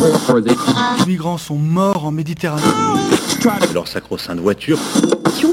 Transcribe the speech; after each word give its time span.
Les 0.00 1.06
migrants 1.06 1.36
sont 1.36 1.56
morts 1.56 2.06
en 2.06 2.10
Méditerranée. 2.10 2.62
Leur 3.74 3.86
sacro-sainte 3.86 4.38
voiture. 4.38 4.78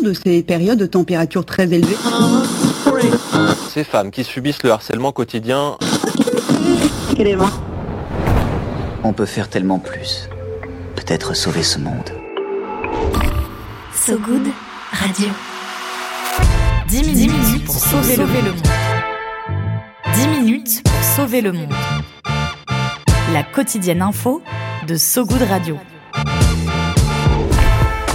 de 0.03 0.13
ces 0.13 0.41
périodes 0.41 0.79
de 0.79 0.85
température 0.85 1.45
très 1.45 1.65
élevées. 1.65 1.97
Ces 3.73 3.83
femmes 3.83 4.09
qui 4.09 4.23
subissent 4.23 4.63
le 4.63 4.71
harcèlement 4.71 5.11
quotidien. 5.11 5.77
On 9.03 9.13
peut 9.13 9.25
faire 9.25 9.49
tellement 9.49 9.79
plus. 9.79 10.29
Peut-être 10.95 11.35
sauver 11.35 11.63
ce 11.63 11.79
monde. 11.79 12.09
So 13.93 14.17
Good 14.17 14.47
Radio. 14.91 15.27
10 16.87 17.03
minutes, 17.03 17.65
pour 17.65 17.75
sauver, 17.75 18.15
le 18.15 18.25
monde. 18.25 18.61
10 20.15 20.27
minutes 20.27 20.83
pour 20.83 21.03
sauver 21.03 21.41
le 21.41 21.51
monde. 21.51 21.73
La 23.33 23.43
quotidienne 23.43 24.01
info 24.01 24.41
de 24.85 24.97
So 24.97 25.25
Good 25.25 25.41
Radio. 25.49 25.96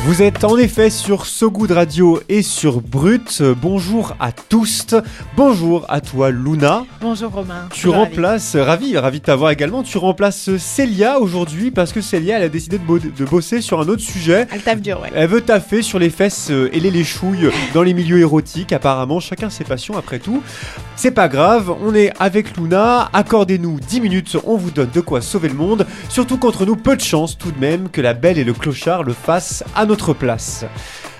Vous 0.04 0.20
êtes 0.20 0.42
en 0.42 0.58
effet 0.58 0.90
sur 0.90 1.26
So 1.26 1.48
Good 1.48 1.70
Radio 1.70 2.20
et 2.28 2.42
sur 2.42 2.80
Brut. 2.80 3.40
Bonjour 3.62 4.16
à 4.18 4.32
tous. 4.32 4.96
Bonjour 5.36 5.86
à 5.88 6.00
toi 6.00 6.32
Luna. 6.32 6.84
Bonjour 7.00 7.30
Romain. 7.30 7.68
Tu 7.72 7.88
remplaces, 7.88 8.56
ravi, 8.56 8.98
ravi 8.98 9.20
de 9.20 9.24
t'avoir 9.24 9.52
également, 9.52 9.84
tu 9.84 9.98
remplaces 9.98 10.56
Célia 10.56 11.20
aujourd'hui 11.20 11.70
parce 11.70 11.92
que 11.92 12.00
Célia 12.00 12.38
elle 12.38 12.42
a 12.42 12.48
décidé 12.48 12.78
de, 12.78 13.10
de, 13.16 13.24
bosser 13.24 13.60
sur 13.60 13.78
un 13.80 13.86
autre 13.86 14.02
sujet. 14.02 14.48
Elle 14.50 14.62
taffe 14.62 14.82
dur, 14.82 15.00
ouais. 15.00 15.12
Elle 15.14 15.28
veut 15.28 15.40
taffer 15.40 15.82
sur 15.82 16.00
les 16.00 16.10
fesses 16.10 16.50
euh, 16.50 16.68
et 16.72 16.80
les 16.80 16.90
léchouilles 16.90 17.50
dans 17.72 17.84
les 17.84 17.94
milieux 17.94 18.18
érotiques 18.18 18.72
apparemment, 18.72 19.20
chacun 19.20 19.50
ses 19.50 19.62
passions 19.62 19.96
après 19.96 20.18
tout. 20.18 20.42
C'est 20.96 21.12
pas 21.12 21.28
grave, 21.28 21.72
on 21.80 21.94
est 21.94 22.12
avec 22.18 22.56
Luna, 22.56 23.08
accordez-nous 23.12 23.78
10 23.78 24.00
minutes, 24.00 24.36
on 24.44 24.56
vous 24.56 24.72
donne 24.72 24.90
de 24.92 25.00
quoi 25.00 25.20
sauver 25.20 25.48
le 25.48 25.54
monde, 25.54 25.86
surtout 26.08 26.38
contre 26.38 26.66
nous 26.66 26.76
peu 26.76 26.96
de 26.96 27.00
chance 27.00 27.38
tout 27.38 27.52
de 27.52 27.58
même 27.60 27.88
que 27.88 28.00
la 28.00 28.14
belle 28.14 28.38
et 28.38 28.44
le 28.44 28.52
clochard 28.52 29.04
le 29.04 29.12
fassent 29.12 29.62
à 29.76 29.86
place. 30.14 30.64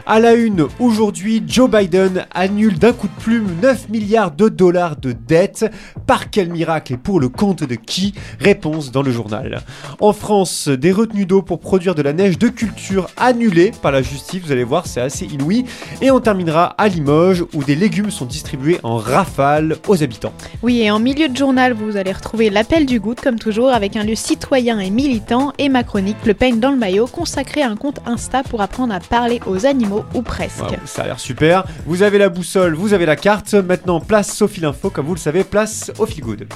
À 0.05 0.19
la 0.19 0.35
une, 0.35 0.67
aujourd'hui, 0.81 1.45
Joe 1.47 1.71
Biden 1.71 2.27
annule 2.35 2.77
d'un 2.77 2.93
coup 2.93 3.07
de 3.07 3.23
plume 3.23 3.47
9 3.63 3.89
milliards 3.89 4.33
de 4.33 4.49
dollars 4.49 4.97
de 4.97 5.13
dettes. 5.13 5.71
Par 6.09 6.29
quel 6.29 6.51
miracle 6.51 6.95
et 6.95 6.97
pour 6.97 7.21
le 7.21 7.29
compte 7.29 7.63
de 7.63 7.77
qui? 7.77 8.13
Réponse 8.41 8.91
dans 8.91 9.03
le 9.03 9.13
journal. 9.13 9.63
En 10.01 10.13
France, 10.13 10.67
des 10.67 10.91
retenues 10.91 11.25
d'eau 11.25 11.43
pour 11.43 11.61
produire 11.61 11.95
de 11.95 12.03
la 12.03 12.13
neige 12.13 12.37
de 12.37 12.49
culture 12.49 13.07
annulées 13.17 13.71
par 13.81 13.93
la 13.93 14.03
justice, 14.03 14.43
vous 14.45 14.51
allez 14.51 14.65
voir, 14.65 14.89
c'est 14.89 15.01
assez 15.01 15.25
inouï. 15.27 15.67
Et 16.01 16.11
on 16.11 16.19
terminera 16.19 16.75
à 16.79 16.89
Limoges, 16.89 17.45
où 17.55 17.63
des 17.63 17.77
légumes 17.77 18.11
sont 18.11 18.27
distribués 18.27 18.81
en 18.83 18.97
rafale 18.97 19.77
aux 19.87 20.03
habitants. 20.03 20.33
Oui, 20.65 20.81
et 20.81 20.91
en 20.91 20.99
milieu 20.99 21.29
de 21.29 21.37
journal, 21.37 21.75
vous 21.75 21.97
allez 21.97 22.13
retrouver 22.13 22.51
l'appel 22.51 22.87
du 22.87 22.99
goutte, 22.99 23.21
comme 23.21 23.39
toujours, 23.39 23.69
avec 23.69 23.95
un 23.97 24.03
lieu 24.03 24.17
citoyen 24.17 24.81
et 24.81 24.91
militant, 24.91 25.53
et 25.59 25.69
ma 25.69 25.85
chronique, 25.85 26.27
le 26.27 26.35
peigne 26.35 26.59
dans 26.59 26.73
le 26.73 26.77
maillot, 26.77 27.07
consacré 27.07 27.63
à 27.63 27.71
un 27.71 27.77
compte 27.77 28.01
Insta 28.05 28.43
pour 28.43 28.63
apprendre 28.63 28.93
à 28.93 28.99
parler 28.99 29.41
aux 29.47 29.65
animaux 29.65 29.92
ou 30.15 30.23
presque. 30.23 30.63
ça 30.85 31.03
a 31.03 31.07
l'air 31.07 31.21
super. 31.21 31.65
Vous 31.87 32.03
avez 32.03 32.19
la 32.19 32.29
boussole, 32.29 32.75
vous 32.75 32.93
avez 32.93 33.07
la 33.07 33.17
carte. 33.17 33.55
Maintenant, 33.55 34.01
place 34.01 34.41
au 34.43 34.49
fil 34.49 34.65
info, 34.65 34.91
comme 34.91 35.07
vous 35.07 35.15
le 35.15 35.21
savez, 35.21 35.45
place 35.45 35.91
au 35.99 36.07
fil 36.07 36.23
good. 36.23 36.47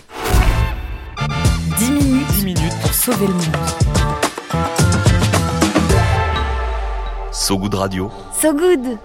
10 1.79 1.91
minutes, 1.91 2.27
10 2.37 2.45
minutes 2.45 2.75
pour 2.81 2.93
sauver 2.93 3.27
le 3.27 3.35
monde. 3.35 3.57
So 7.33 7.59
Good 7.59 7.75
Radio. 7.75 8.11
So 8.41 8.53
Good 8.53 8.99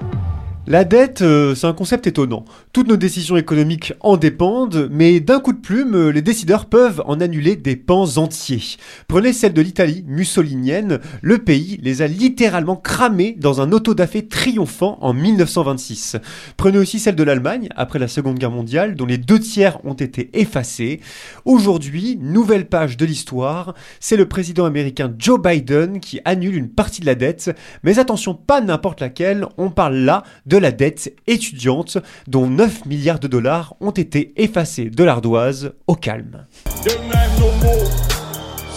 la 0.68 0.84
dette, 0.84 1.24
euh, 1.24 1.56
c'est 1.56 1.66
un 1.66 1.74
concept 1.74 2.06
étonnant. 2.06 2.46
Toutes 2.72 2.88
nos 2.88 2.96
décisions 2.96 3.36
économiques 3.36 3.94
en 4.00 4.16
dépendent, 4.16 4.90
mais 4.92 5.20
d'un 5.20 5.40
coup 5.40 5.54
de 5.54 5.60
plume, 5.60 5.96
euh, 5.96 6.12
les 6.12 6.22
décideurs 6.22 6.68
peuvent 6.68 7.02
en 7.08 7.20
annuler 7.20 7.56
des 7.56 7.76
pans 7.76 8.18
entiers. 8.18 8.78
Prenez 9.08 9.34
celle 9.34 9.54
de 9.54 9.62
l'Italie 9.62 10.04
mussolinienne, 10.06 11.00
le 11.24 11.40
pays 11.40 11.80
les 11.82 12.04
a 12.04 12.08
littéralement 12.08 12.76
cramés 12.76 13.36
dans 13.40 13.60
un 13.60 13.72
autodafé 13.72 14.28
triomphant 14.28 15.00
en 15.02 15.14
1926. 15.16 16.18
Prenez 16.58 16.78
aussi 16.78 17.00
celle 17.00 17.16
de 17.16 17.24
l'Allemagne, 17.24 17.68
après 17.76 17.98
la 17.98 18.08
Seconde 18.08 18.38
Guerre 18.38 18.52
mondiale, 18.52 18.94
dont 18.96 19.08
les 19.08 19.18
deux 19.18 19.40
tiers 19.40 19.84
ont 19.84 19.96
été 19.96 20.30
effacés. 20.40 21.02
Aujourd'hui, 21.44 22.20
nouvelle 22.22 22.68
page 22.68 22.98
de 22.98 23.06
l'histoire, 23.08 23.74
c'est 24.00 24.16
le 24.16 24.28
président 24.28 24.66
américain 24.66 25.12
Joe 25.18 25.42
Biden 25.42 26.00
qui 26.00 26.20
annule 26.24 26.56
une 26.56 26.70
partie 26.70 27.02
de 27.02 27.08
la 27.08 27.16
dette, 27.16 27.50
mais 27.82 27.98
attention, 27.98 28.36
pas 28.36 28.62
n'importe 28.62 29.02
laquelle, 29.02 29.48
on 29.58 29.72
parle 29.72 29.96
là 29.96 30.22
de 30.46 30.51
la 30.58 30.72
dette 30.72 31.14
étudiante, 31.28 31.98
dont 32.28 32.48
9 32.48 32.86
milliards 32.86 33.20
de 33.20 33.28
dollars 33.28 33.76
ont 33.80 33.92
été 33.92 34.34
effacés 34.42 34.90
de 34.90 35.04
l'ardoise 35.04 35.74
au 35.88 35.96
calme. 35.96 36.46
De 36.84 36.92
même, 36.92 37.32
nos 37.40 37.52
mots 37.66 37.90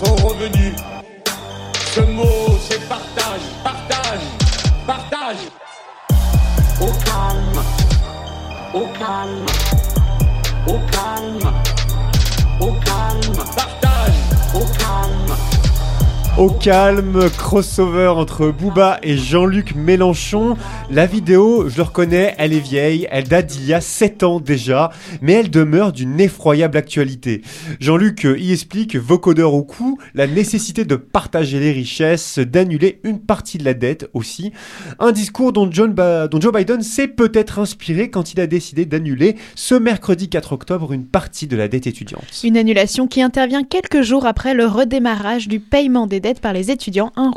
sont 0.03 0.15
revenus. 0.27 0.75
Ce 1.95 2.01
mot, 2.01 2.59
c'est 2.61 2.89
partage, 2.89 3.41
partage, 3.63 4.21
partage. 4.87 5.37
Au 6.81 6.87
calme, 7.05 7.63
au 8.75 8.87
calme, 8.99 9.47
au 10.67 10.79
calme, 10.91 11.53
au 12.61 12.73
calme, 12.73 13.37
partage, 13.55 14.15
au 14.55 14.65
calme. 14.77 15.64
Au 16.37 16.51
calme, 16.51 17.31
crossover 17.39 18.09
entre 18.09 18.49
Booba 18.49 18.99
et 19.05 19.17
Jean-Luc 19.17 19.77
Mélenchon. 19.77 20.57
La 20.91 21.07
vidéo, 21.07 21.69
je 21.69 21.77
le 21.77 21.85
reconnais, 21.85 22.35
elle 22.39 22.53
est 22.53 22.59
vieille, 22.59 23.07
elle 23.13 23.29
date 23.29 23.47
d'il 23.47 23.65
y 23.67 23.73
a 23.73 23.81
7 23.81 24.25
ans 24.25 24.41
déjà, 24.41 24.91
mais 25.23 25.35
elle 25.35 25.49
demeure 25.49 25.93
d'une 25.93 26.19
effroyable 26.19 26.77
actualité. 26.77 27.43
Jean-Luc 27.79 28.27
y 28.37 28.53
explique, 28.53 28.97
vocodeur 28.97 29.55
au 29.55 29.63
cou, 29.63 29.97
la 30.15 30.27
nécessité 30.27 30.85
de 30.85 30.97
partager 30.97 31.61
les 31.61 31.71
richesses, 31.71 32.41
d'annuler 32.41 32.99
une 33.05 33.21
partie 33.21 33.59
de 33.59 33.65
la 33.65 33.75
dette 33.75 34.11
aussi. 34.13 34.51
Un 34.99 35.13
discours 35.13 35.53
dont, 35.53 35.67
dont 35.67 36.41
Joe 36.41 36.53
Biden 36.53 36.83
s'est 36.83 37.07
peut-être 37.07 37.61
inspiré 37.61 38.11
quand 38.11 38.33
il 38.33 38.41
a 38.41 38.49
décidé 38.49 38.87
d'annuler 38.87 39.37
ce 39.55 39.77
mercredi 39.77 40.29
4 40.29 40.53
octobre 40.53 40.93
une 40.93 41.07
partie 41.07 41.47
de 41.47 41.57
la 41.57 41.69
dette 41.69 41.87
étudiante. 41.87 42.25
Une 42.43 42.57
annulation 42.57 43.07
qui 43.07 43.23
intervient 43.23 43.63
quelques 43.63 44.03
jours 44.03 44.27
après 44.27 44.53
le 44.55 44.67
redémarrage 44.67 45.47
du 45.47 45.61
paiement 45.61 46.09
des 46.09 46.24
par 46.33 46.55
les 46.55 46.71
étudiants, 46.71 47.13
un, 47.17 47.31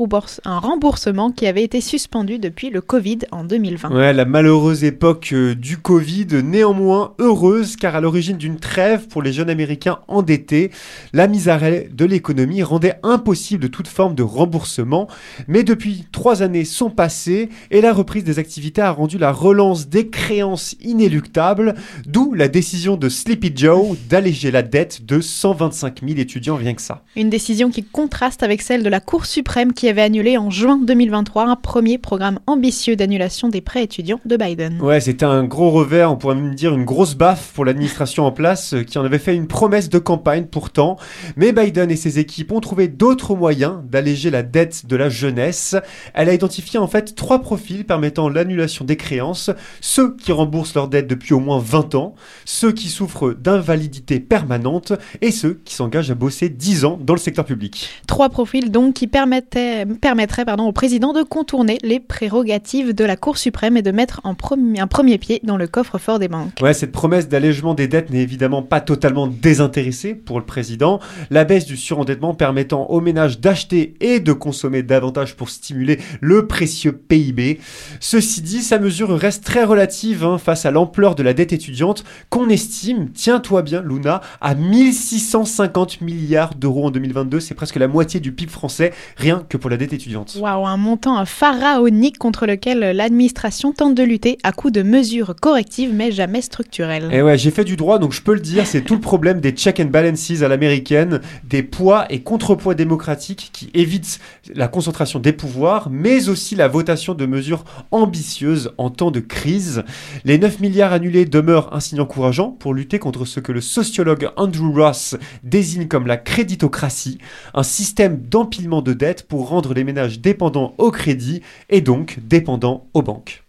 un, 0.46 0.60
remboursement 0.60 1.32
qui 1.32 1.46
avait 1.46 1.64
été 1.64 1.82
suspendu 1.82 2.40
depuis 2.40 2.70
le 2.70 2.80
Covid 2.80 3.20
en 3.32 3.44
2020. 3.44 3.94
Ouais, 3.94 4.14
la 4.14 4.24
malheureuse 4.24 4.86
époque 4.86 5.32
euh, 5.34 5.56
du 5.56 5.78
Covid, 5.78 6.28
néanmoins 6.44 7.14
heureuse 7.20 7.76
car 7.76 7.96
à 7.96 8.02
l'origine 8.02 8.38
d'une 8.38 8.60
trêve 8.60 9.08
pour 9.08 9.22
les 9.22 9.34
jeunes 9.34 9.50
Américains 9.50 10.00
endettés, 10.08 10.72
la 11.12 11.28
mise 11.28 11.50
à 11.50 11.56
arrêt 11.56 11.90
de 11.92 12.06
l'économie 12.06 12.64
rendait 12.64 13.00
impossible 13.04 13.70
toute 13.70 13.88
forme 13.88 14.16
de 14.16 14.24
remboursement. 14.24 15.08
Mais 15.48 15.64
depuis 15.64 16.06
trois 16.12 16.42
années 16.42 16.66
sont 16.66 16.92
passées 16.92 17.50
et 17.72 17.82
la 17.82 17.92
reprise 17.92 18.24
des 18.24 18.40
activités 18.40 18.82
a 18.82 18.92
rendu 18.92 19.18
la 19.18 19.32
relance 19.32 19.90
des 19.90 20.08
créances 20.08 20.76
inéluctable, 20.82 21.74
d'où 22.06 22.34
la 22.34 22.48
décision 22.48 22.96
de 22.96 23.10
Sleepy 23.10 23.52
Joe 23.56 23.98
d'alléger 24.10 24.52
la 24.52 24.62
dette 24.62 25.06
de 25.06 25.20
125 25.20 26.02
000 26.08 26.20
étudiants 26.20 26.56
rien 26.56 26.76
que 26.76 26.82
ça. 26.82 27.04
Une 27.16 27.30
décision 27.30 27.72
qui 27.72 27.84
contraste 27.84 28.44
avec 28.44 28.62
celle 28.62 28.77
de 28.84 28.90
la 28.90 29.00
Cour 29.00 29.26
suprême 29.26 29.74
qui 29.74 29.88
avait 29.88 30.02
annulé 30.02 30.38
en 30.38 30.50
juin 30.50 30.80
2023 30.84 31.46
un 31.46 31.56
premier 31.56 31.98
programme 31.98 32.40
ambitieux 32.48 32.96
d'annulation 32.96 33.50
des 33.50 33.62
prêts 33.62 33.84
étudiants 33.84 34.20
de 34.26 34.38
Biden. 34.38 34.82
Ouais, 34.82 35.00
c'était 35.00 35.26
un 35.26 35.44
gros 35.44 35.72
revers, 35.72 36.12
on 36.12 36.16
pourrait 36.16 36.36
même 36.36 36.56
dire 36.56 36.74
une 36.74 36.86
grosse 36.86 37.16
baffe 37.16 37.52
pour 37.54 37.66
l'administration 37.66 38.26
en 38.26 38.32
place 38.32 38.74
euh, 38.74 38.84
qui 38.84 38.98
en 38.98 39.06
avait 39.06 39.20
fait 39.20 39.36
une 39.36 39.48
promesse 39.48 39.90
de 39.90 40.00
campagne 40.00 40.46
pourtant. 40.46 40.98
Mais 41.36 41.52
Biden 41.52 41.92
et 41.92 41.96
ses 41.96 42.20
équipes 42.20 42.52
ont 42.52 42.60
trouvé 42.60 42.88
d'autres 42.88 43.36
moyens 43.36 43.76
d'alléger 43.90 44.30
la 44.30 44.44
dette 44.44 44.86
de 44.86 44.96
la 44.96 45.10
jeunesse. 45.10 45.76
Elle 46.14 46.30
a 46.30 46.34
identifié 46.34 46.80
en 46.80 46.88
fait 46.88 47.16
trois 47.16 47.40
profils 47.40 47.86
permettant 47.86 48.30
l'annulation 48.30 48.86
des 48.86 48.98
créances. 48.98 49.50
Ceux 49.82 50.16
qui 50.16 50.32
remboursent 50.32 50.76
leur 50.76 50.88
dette 50.88 51.08
depuis 51.08 51.34
au 51.34 51.40
moins 51.40 51.60
20 51.60 51.96
ans, 51.96 52.16
ceux 52.46 52.72
qui 52.72 52.90
souffrent 52.90 53.34
d'invalidité 53.34 54.20
permanente 54.20 54.94
et 55.22 55.32
ceux 55.32 55.60
qui 55.66 55.74
s'engagent 55.74 56.12
à 56.12 56.16
bosser 56.16 56.50
10 56.50 56.86
ans 56.86 57.00
dans 57.02 57.14
le 57.14 57.20
secteur 57.20 57.46
public. 57.46 57.90
Trois 58.08 58.30
profils 58.30 58.67
donc 58.70 58.96
qui 58.96 59.08
permettait, 59.08 59.86
permettrait 59.86 60.46
pardon, 60.46 60.66
au 60.66 60.72
président 60.72 61.14
de 61.14 61.24
contourner 61.24 61.78
les 61.84 62.00
prérogatives 62.00 62.94
de 62.94 63.06
la 63.06 63.16
Cour 63.16 63.38
suprême 63.38 63.78
et 63.78 63.82
de 63.82 63.92
mettre 63.92 64.22
en 64.24 64.34
premier, 64.34 64.80
un 64.80 64.88
premier 64.88 65.18
pied 65.18 65.40
dans 65.44 65.58
le 65.58 65.68
coffre-fort 65.68 66.20
des 66.20 66.28
banques. 66.28 66.54
Ouais, 66.62 66.74
cette 66.74 66.92
promesse 66.92 67.28
d'allègement 67.28 67.74
des 67.74 67.88
dettes 67.88 68.10
n'est 68.10 68.22
évidemment 68.22 68.64
pas 68.64 68.82
totalement 68.82 69.28
désintéressée 69.28 70.16
pour 70.16 70.40
le 70.40 70.46
président. 70.46 71.00
La 71.30 71.44
baisse 71.44 71.66
du 71.66 71.78
surendettement 71.78 72.34
permettant 72.34 72.88
aux 72.88 73.02
ménages 73.02 73.40
d'acheter 73.40 73.94
et 74.00 74.20
de 74.20 74.34
consommer 74.34 74.84
davantage 74.84 75.36
pour 75.36 75.50
stimuler 75.50 76.00
le 76.22 76.48
précieux 76.48 76.92
PIB. 76.92 77.60
Ceci 78.00 78.42
dit, 78.42 78.62
sa 78.62 78.80
mesure 78.80 79.16
reste 79.18 79.44
très 79.44 79.64
relative 79.64 80.24
hein, 80.24 80.38
face 80.38 80.66
à 80.66 80.72
l'ampleur 80.72 81.16
de 81.16 81.24
la 81.24 81.34
dette 81.34 81.54
étudiante 81.54 82.04
qu'on 82.30 82.50
estime, 82.50 83.10
tiens-toi 83.14 83.62
bien 83.62 83.82
Luna, 83.82 84.22
à 84.42 84.56
1650 84.56 86.02
milliards 86.02 86.56
d'euros 86.56 86.88
en 86.88 86.92
2022. 86.92 87.40
C'est 87.40 87.54
presque 87.54 87.76
la 87.76 87.88
moitié 87.88 88.20
du 88.20 88.32
PIB 88.32 88.52
français, 88.58 88.92
rien 89.18 89.46
que 89.48 89.56
pour 89.56 89.70
la 89.70 89.78
dette 89.78 89.94
étudiante. 89.94 90.36
Waouh, 90.40 90.66
un 90.66 90.78
montant 90.78 91.24
pharaonique 91.26 92.18
contre 92.18 92.48
lequel 92.48 92.80
l'administration 92.80 93.72
tente 93.72 93.96
de 93.96 94.04
lutter 94.04 94.38
à 94.44 94.52
coup 94.52 94.72
de 94.72 94.82
mesures 94.82 95.36
correctives 95.40 95.92
mais 95.94 96.12
jamais 96.12 96.42
structurelles. 96.42 97.10
Et 97.12 97.22
ouais, 97.22 97.38
j'ai 97.38 97.52
fait 97.52 97.64
du 97.64 97.76
droit, 97.76 98.00
donc 98.00 98.14
je 98.14 98.22
peux 98.22 98.34
le 98.34 98.40
dire, 98.40 98.66
c'est 98.66 98.82
tout 98.82 98.96
le 98.96 99.00
problème 99.00 99.40
des 99.40 99.52
check 99.52 99.80
and 99.80 99.86
balances 99.86 100.42
à 100.42 100.48
l'américaine, 100.48 101.22
des 101.44 101.64
poids 101.64 102.06
et 102.10 102.22
contrepoids 102.22 102.74
démocratiques 102.74 103.52
qui 103.54 103.70
évitent 103.74 104.20
la 104.54 104.68
concentration 104.68 105.20
des 105.20 105.34
pouvoirs, 105.34 105.90
mais 105.92 106.30
aussi 106.30 106.56
la 106.56 106.68
votation 106.68 107.14
de 107.14 107.26
mesures 107.26 107.64
ambitieuses 107.92 108.72
en 108.78 108.90
temps 108.90 109.12
de 109.12 109.20
crise. 109.20 109.84
Les 110.26 110.38
9 110.38 110.60
milliards 110.60 110.94
annulés 110.94 111.26
demeurent 111.26 111.74
un 111.74 111.80
signe 111.80 112.02
encourageant 112.02 112.50
pour 112.52 112.74
lutter 112.74 113.00
contre 113.00 113.26
ce 113.26 113.40
que 113.40 113.52
le 113.52 113.62
sociologue 113.62 114.30
Andrew 114.36 114.74
Ross 114.74 115.16
désigne 115.44 115.88
comme 115.88 116.08
la 116.08 116.18
créditocratie, 116.18 117.20
un 117.54 117.64
système 117.64 118.22
d'empilement 118.38 118.84
de 118.84 118.94
dettes 118.94 119.24
pour 119.24 119.50
rendre 119.50 119.74
les 119.74 119.84
ménages 119.84 120.20
dépendants 120.20 120.76
au 120.78 120.92
crédit 120.92 121.42
et 121.72 121.82
donc 121.82 122.20
dépendants 122.22 122.86
aux 122.94 123.02
banques. 123.02 123.44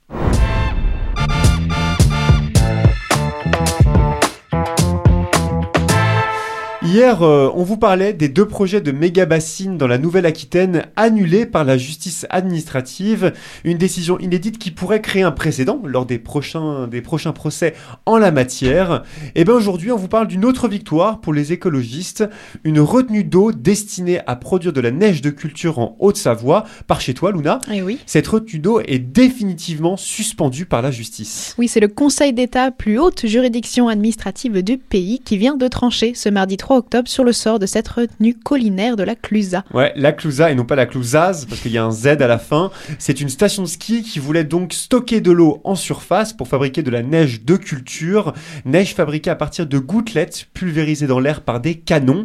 Hier, 6.91 7.23
euh, 7.23 7.51
on 7.55 7.65
vous 7.65 7.77
parlait 7.77 8.15
des 8.15 8.31
deux 8.31 8.49
projets 8.49 8.81
de 8.81 8.93
méga 8.93 9.27
bassines 9.27 9.77
dans 9.77 9.87
la 9.87 9.99
Nouvelle-Aquitaine 9.99 10.87
annulés 10.97 11.45
par 11.45 11.63
la 11.65 11.77
justice 11.77 12.25
administrative. 12.31 13.35
Une 13.65 13.77
décision 13.77 14.19
inédite 14.19 14.57
qui 14.57 14.71
pourrait 14.71 15.03
créer 15.03 15.21
un 15.23 15.31
précédent 15.31 15.83
lors 15.85 16.07
des 16.07 16.19
prochains, 16.19 16.89
des 16.89 17.03
prochains 17.03 17.33
procès 17.33 17.75
en 18.07 18.17
la 18.17 18.31
matière. 18.31 19.03
Et 19.35 19.45
bien 19.45 19.53
aujourd'hui, 19.53 19.93
on 19.93 19.99
vous 19.99 20.09
parle 20.09 20.29
d'une 20.29 20.47
autre 20.47 20.67
victoire 20.67 21.21
pour 21.21 21.35
les 21.35 21.53
écologistes. 21.53 22.25
Une 22.65 22.81
retenue 22.81 23.23
d'eau 23.23 23.53
destinée 23.53 24.21
à 24.27 24.35
produire 24.35 24.73
de 24.73 24.81
la 24.81 24.91
neige 24.91 25.21
de 25.21 25.29
culture 25.29 25.81
en 25.81 25.95
Haute-Savoie, 25.99 26.65
par 26.87 27.03
chez 27.03 27.13
toi, 27.13 27.33
Luna. 27.33 27.59
Et 27.71 27.83
oui. 27.83 27.99
Cette 28.07 28.29
retenue 28.29 28.61
d'eau 28.61 28.81
est 28.81 28.99
définitivement 28.99 29.99
suspendue 29.99 30.65
par 30.65 30.81
la 30.81 30.91
justice. 30.91 31.55
Oui, 31.59 31.69
c'est 31.69 31.81
le 31.81 31.89
Conseil 31.89 32.33
d'État, 32.33 32.71
plus 32.71 32.99
haute 32.99 33.27
juridiction 33.27 33.89
administrative 33.89 34.63
du 34.63 34.79
pays, 34.79 35.21
qui 35.23 35.37
vient 35.37 35.59
de 35.59 35.69
trancher 35.69 36.15
ce 36.15 36.31
mardi 36.31 36.57
3 36.57 36.78
octobre 36.79 37.09
sur 37.09 37.25
le 37.25 37.33
sort 37.33 37.59
de 37.59 37.67
cette 37.67 37.89
retenue 37.89 38.35
collinaire 38.35 38.97
de 38.97 39.03
la 39.03 39.15
Clusa. 39.15 39.65
Ouais, 39.75 39.93
la 39.97 40.13
Clusa 40.13 40.51
et 40.51 40.55
non 40.55 40.65
pas 40.65 40.77
la 40.77 40.87
Clusaz, 40.87 41.45
parce 41.49 41.61
qu'il 41.61 41.73
y 41.73 41.79
a 41.79 41.85
un 41.85 41.91
Z 41.91 42.07
à 42.07 42.27
la 42.27 42.39
fin. 42.39 42.71
C'est 42.99 43.21
une 43.21 43.29
station 43.29 43.63
de 43.63 43.69
ski 43.69 44.03
qui 44.03 44.19
voulait 44.19 44.45
donc 44.45 44.73
stocker 44.73 45.21
de 45.21 45.31
l'eau 45.31 45.61
en 45.65 45.75
surface 45.75 46.33
pour 46.33 46.49
fabriquer 46.49 46.83
de 46.83 46.91
la 46.91 47.03
neige 47.03 47.45
de 47.45 47.57
culture. 47.57 48.33
Neige 48.65 48.95
fabriquée 48.95 49.31
à 49.31 49.37
partir 49.37 49.67
de 49.67 49.79
gouttelettes 49.79 50.47
pulvérisées 50.55 51.07
dans 51.07 51.21
l'air 51.21 51.43
par 51.43 51.61
des 51.61 51.75
canons. 51.75 52.25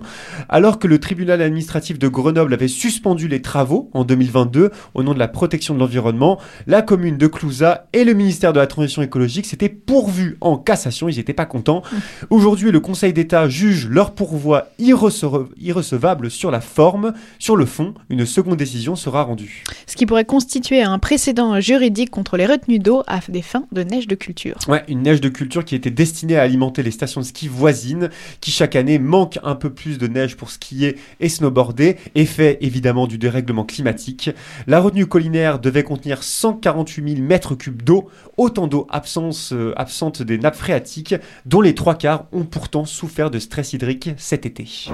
Alors 0.49 0.79
que 0.79 0.87
le 0.87 0.99
tribunal 0.99 1.41
administratif 1.41 1.99
de 1.99 2.07
Grenoble 2.07 2.53
avait 2.53 2.67
suspendu 2.67 3.27
les 3.27 3.41
travaux 3.41 3.89
en 3.93 4.03
2022 4.03 4.71
au 4.93 5.03
nom 5.03 5.13
de 5.13 5.19
la 5.19 5.27
protection 5.27 5.73
de 5.73 5.79
l'environnement, 5.79 6.39
la 6.67 6.81
commune 6.81 7.17
de 7.17 7.27
Clousa 7.27 7.87
et 7.93 8.03
le 8.03 8.13
ministère 8.13 8.53
de 8.53 8.59
la 8.59 8.67
Transition 8.67 9.01
écologique 9.01 9.45
s'étaient 9.45 9.69
pourvus 9.69 10.37
en 10.41 10.57
cassation. 10.57 11.09
Ils 11.09 11.17
n'étaient 11.17 11.33
pas 11.33 11.45
contents. 11.45 11.81
Aujourd'hui, 12.29 12.71
le 12.71 12.79
Conseil 12.79 13.13
d'État 13.13 13.49
juge 13.49 13.87
leur 13.89 14.11
pourvoi 14.11 14.42
irrece- 14.79 15.47
irrecevable 15.59 16.29
sur 16.31 16.51
la 16.51 16.61
forme. 16.61 17.13
Sur 17.39 17.55
le 17.55 17.65
fond, 17.65 17.93
une 18.09 18.25
seconde 18.25 18.57
décision 18.57 18.95
sera 18.95 19.23
rendue. 19.23 19.63
Ce 19.87 19.95
qui 19.95 20.05
pourrait 20.05 20.25
constituer 20.25 20.81
un 20.81 20.99
précédent 20.99 21.59
juridique 21.59 22.09
contre 22.09 22.37
les 22.37 22.45
retenues 22.45 22.79
d'eau 22.79 23.03
à 23.07 23.19
des 23.29 23.41
fins 23.41 23.65
de 23.71 23.83
neige 23.83 24.07
de 24.07 24.15
culture. 24.15 24.57
Ouais, 24.67 24.83
une 24.87 25.01
neige 25.03 25.21
de 25.21 25.29
culture 25.29 25.63
qui 25.65 25.75
était 25.75 25.91
destinée 25.91 26.35
à 26.37 26.41
alimenter 26.41 26.83
les 26.83 26.91
stations 26.91 27.21
de 27.21 27.25
ski 27.25 27.47
voisines, 27.47 28.09
qui 28.41 28.51
chaque 28.51 28.75
année 28.75 28.99
manquent 28.99 29.39
un 29.43 29.55
peu 29.55 29.69
plus 29.71 29.97
de 29.97 30.07
neige 30.07 30.35
pour 30.35 30.49
skier 30.51 30.97
et 31.19 31.29
snowboarder, 31.29 31.97
effet 32.15 32.57
évidemment 32.61 33.07
du 33.07 33.17
dérèglement 33.17 33.63
climatique. 33.63 34.29
La 34.67 34.79
retenue 34.79 35.05
collinaire 35.05 35.59
devait 35.59 35.83
contenir 35.83 36.23
148 36.23 37.15
000 37.15 37.21
mètres 37.27 37.55
cubes 37.55 37.81
d'eau, 37.81 38.09
autant 38.37 38.67
d'eau 38.67 38.87
absence, 38.89 39.53
euh, 39.53 39.73
absente 39.77 40.21
des 40.21 40.37
nappes 40.37 40.55
phréatiques, 40.55 41.15
dont 41.45 41.61
les 41.61 41.75
trois 41.75 41.95
quarts 41.95 42.25
ont 42.31 42.43
pourtant 42.45 42.85
souffert 42.85 43.31
de 43.31 43.39
stress 43.39 43.73
hydrique 43.73 44.11
cet 44.33 44.47
été. 44.47 44.89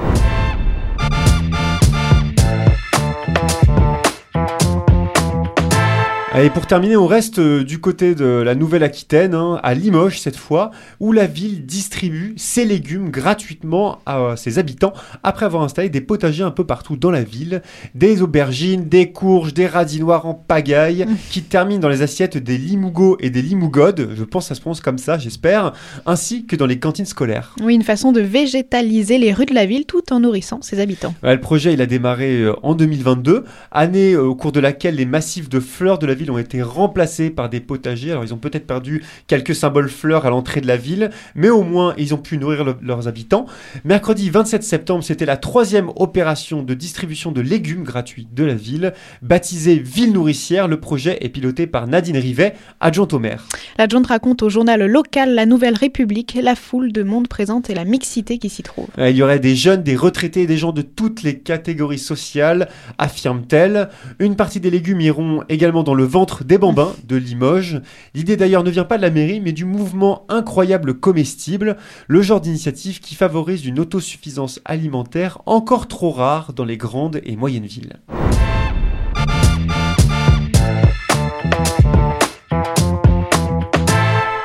Et 6.42 6.50
pour 6.50 6.68
terminer, 6.68 6.96
on 6.96 7.06
reste 7.06 7.40
euh, 7.40 7.66
du 7.66 7.80
côté 7.80 8.16
de 8.16 8.24
la 8.24 8.56
Nouvelle-Aquitaine, 8.56 9.34
hein, 9.34 9.60
à 9.62 9.74
Limoges 9.74 10.20
cette 10.20 10.38
fois, 10.38 10.72
où 11.02 11.12
la 11.12 11.28
ville 11.28 11.66
distribue 11.66 12.34
ses 12.38 12.64
légumes 12.64 13.10
gratuitement 13.10 14.00
à 14.06 14.36
ses 14.38 14.58
habitants 14.58 14.94
après 15.22 15.46
avoir 15.46 15.64
installé 15.64 15.90
des 15.90 16.00
potagers 16.00 16.44
un 16.44 16.52
peu 16.52 16.64
partout 16.64 16.96
dans 16.96 17.12
la 17.12 17.24
ville. 17.24 17.62
Des 17.94 18.22
aubergines, 18.22 18.88
des 18.88 19.12
courges, 19.12 19.54
des 19.54 19.68
radis 19.68 20.00
noirs 20.00 20.28
en 20.28 20.34
pagaille 20.34 21.06
qui 21.30 21.42
terminent 21.42 21.82
dans 21.82 21.90
les 21.90 22.04
assiettes 22.04 22.38
des 22.38 22.58
limougots 22.58 23.18
et 23.20 23.30
des 23.30 23.42
limougodes, 23.42 24.12
je 24.16 24.24
pense 24.24 24.46
que 24.46 24.50
ça 24.50 24.56
se 24.56 24.62
prononce 24.62 24.80
comme 24.80 24.98
ça, 24.98 25.18
j'espère, 25.18 25.74
ainsi 26.06 26.46
que 26.46 26.56
dans 26.56 26.68
les 26.68 26.80
cantines 26.80 27.06
scolaires. 27.06 27.54
Oui, 27.62 27.76
une 27.76 27.84
façon 27.84 28.14
de 28.14 28.22
végétaliser 28.22 29.18
les 29.18 29.34
rues 29.34 29.46
de 29.46 29.54
la 29.54 29.66
ville 29.66 29.86
tout 29.86 30.14
en 30.14 30.22
nourrissant 30.22 30.62
ses 30.62 30.80
habitants. 30.80 31.14
Ouais, 31.22 31.34
le 31.34 31.42
projet 31.42 31.74
il 31.74 31.82
a 31.82 31.86
démarré 31.86 32.44
euh, 32.44 32.56
en 32.64 32.76
2022, 32.76 33.44
année 33.72 34.14
euh, 34.14 34.24
au 34.24 34.36
cours 34.36 34.54
de 34.54 34.62
laquelle 34.62 34.96
les 34.96 35.06
massifs 35.06 35.50
de 35.50 35.60
fleurs 35.60 36.00
de 36.00 36.06
la 36.06 36.14
ville 36.14 36.29
ont 36.32 36.38
été 36.38 36.62
remplacés 36.62 37.30
par 37.30 37.50
des 37.50 37.60
potagers. 37.60 38.12
Alors 38.12 38.24
ils 38.24 38.34
ont 38.34 38.38
peut-être 38.38 38.68
perdu 38.68 39.04
quelques 39.28 39.56
symboles 39.56 39.90
fleurs 39.90 40.26
à 40.26 40.30
l'entrée 40.30 40.62
de 40.62 40.68
la 40.68 40.78
ville, 40.78 41.10
mais 41.36 41.50
au 41.50 41.64
moins 41.64 41.94
ils 41.98 42.14
ont 42.14 42.18
pu 42.18 42.38
nourrir 42.38 42.64
le- 42.64 42.76
leurs 42.82 43.08
habitants. 43.08 43.46
Mercredi 43.86 44.30
27 44.30 44.64
septembre, 44.64 45.04
c'était 45.04 45.26
la 45.26 45.38
troisième 45.38 45.90
opération 45.96 46.64
de 46.64 46.74
distribution 46.74 47.32
de 47.32 47.42
légumes 47.42 47.84
gratuits 47.84 48.28
de 48.34 48.44
la 48.44 48.54
ville. 48.56 48.94
Baptisée 49.22 49.78
Ville 49.80 50.14
nourricière, 50.14 50.68
le 50.68 50.80
projet 50.80 51.18
est 51.22 51.30
piloté 51.30 51.68
par 51.68 51.88
Nadine 51.88 52.18
Rivet, 52.18 52.54
adjointe 52.80 53.14
au 53.14 53.20
maire. 53.20 53.46
L'adjointe 53.78 54.08
raconte 54.08 54.44
au 54.44 54.50
journal 54.50 54.86
local 54.86 55.34
La 55.36 55.46
Nouvelle 55.46 55.76
République 55.76 56.38
la 56.42 56.56
foule 56.56 56.92
de 56.92 57.04
monde 57.04 57.28
présente 57.28 57.70
et 57.70 57.74
la 57.74 57.86
mixité 57.86 58.38
qui 58.38 58.50
s'y 58.50 58.64
trouve. 58.64 58.88
Il 58.98 59.16
y 59.16 59.22
aurait 59.24 59.40
des 59.40 59.56
jeunes, 59.56 59.84
des 59.84 59.96
retraités, 59.96 60.46
des 60.48 60.58
gens 60.58 60.72
de 60.72 60.82
toutes 60.82 61.24
les 61.24 61.40
catégories 61.40 61.98
sociales, 62.00 62.70
affirme-t-elle. 62.98 63.90
Une 64.20 64.36
partie 64.36 64.60
des 64.60 64.70
légumes 64.70 65.02
iront 65.02 65.44
également 65.50 65.84
dans 65.84 65.94
le 65.94 66.04
des 66.46 66.58
bambins 66.58 66.94
de 67.08 67.16
Limoges. 67.16 67.82
L'idée 68.14 68.36
d'ailleurs 68.36 68.64
ne 68.64 68.70
vient 68.70 68.84
pas 68.84 68.98
de 68.98 69.02
la 69.02 69.10
mairie, 69.10 69.40
mais 69.40 69.54
du 69.54 69.64
mouvement 69.64 70.26
incroyable 70.28 70.94
comestible, 70.94 71.78
le 72.08 72.22
genre 72.22 72.42
d'initiative 72.42 73.00
qui 73.00 73.16
favorise 73.16 73.66
une 73.66 73.80
autosuffisance 73.80 74.60
alimentaire 74.66 75.42
encore 75.46 75.88
trop 75.88 76.12
rare 76.12 76.54
dans 76.54 76.66
les 76.66 76.78
grandes 76.78 77.22
et 77.24 77.36
moyennes 77.36 77.66
villes. 77.66 78.00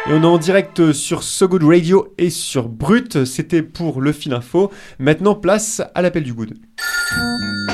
Et 0.06 0.12
on 0.12 0.22
est 0.22 0.26
en 0.26 0.38
direct 0.38 0.92
sur 0.92 1.22
So 1.22 1.48
Good 1.48 1.64
Radio 1.64 2.14
et 2.18 2.30
sur 2.30 2.68
Brut. 2.68 3.24
C'était 3.24 3.62
pour 3.62 4.00
le 4.00 4.12
fil 4.12 4.32
info. 4.32 4.70
Maintenant, 4.98 5.34
place 5.34 5.82
à 5.94 6.02
l'appel 6.02 6.22
du 6.22 6.34
good. 6.34 6.54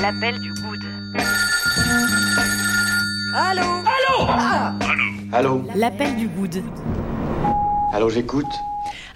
L'appel 0.00 0.38
du 0.40 0.48
good. 0.54 0.80
Allô 5.32 5.62
L'appel 5.74 6.16
du 6.16 6.28
good. 6.28 6.62
Allô, 7.92 8.10
j'écoute 8.10 8.46